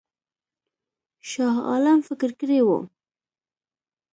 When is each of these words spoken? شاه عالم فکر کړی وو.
شاه 1.29 1.57
عالم 1.69 1.97
فکر 2.07 2.29
کړی 2.39 2.59
وو. 2.67 2.79